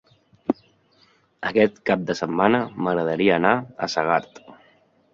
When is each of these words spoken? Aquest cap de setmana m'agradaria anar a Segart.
Aquest 1.51 1.77
cap 1.91 2.07
de 2.09 2.17
setmana 2.23 2.65
m'agradaria 2.87 3.39
anar 3.41 3.55
a 3.89 3.95
Segart. 3.99 4.47